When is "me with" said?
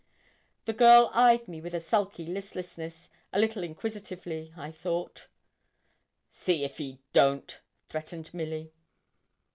1.47-1.75